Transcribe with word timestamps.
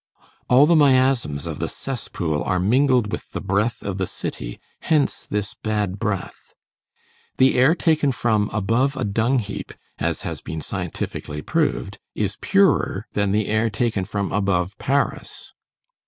All 0.49 0.65
the 0.65 0.75
miasms 0.75 1.45
of 1.45 1.59
the 1.59 1.67
cesspool 1.69 2.41
are 2.43 2.59
mingled 2.59 3.11
with 3.11 3.33
the 3.33 3.39
breath 3.39 3.83
of 3.83 3.99
the 3.99 4.07
city; 4.07 4.59
hence 4.79 5.27
this 5.29 5.53
bad 5.53 5.99
breath. 5.99 6.55
The 7.37 7.53
air 7.55 7.75
taken 7.75 8.11
from 8.11 8.49
above 8.49 8.97
a 8.97 9.03
dung 9.03 9.37
heap, 9.37 9.71
as 9.99 10.23
has 10.23 10.41
been 10.41 10.61
scientifically 10.61 11.43
proved, 11.43 11.99
is 12.15 12.39
purer 12.41 13.05
than 13.13 13.31
the 13.31 13.45
air 13.47 13.69
taken 13.69 14.03
from 14.03 14.31
above 14.31 14.75
Paris. 14.79 15.53